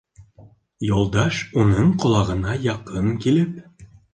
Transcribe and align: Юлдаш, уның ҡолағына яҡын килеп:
Юлдаш, 0.91 1.43
уның 1.65 1.93
ҡолағына 2.05 2.59
яҡын 2.67 3.13
килеп: 3.27 3.89